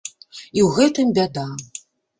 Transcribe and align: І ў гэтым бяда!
І 0.07 0.07
ў 0.07 0.71
гэтым 0.79 1.07
бяда! 1.21 1.47